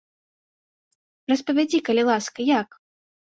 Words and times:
Распавядзі, 1.33 1.79
калі 1.89 2.03
ласка, 2.09 2.39
як? 2.59 2.69